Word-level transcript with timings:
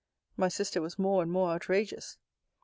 My 0.35 0.47
sister 0.47 0.81
was 0.81 0.97
more 0.97 1.21
and 1.21 1.31
more 1.31 1.51
outrageous. 1.51 2.17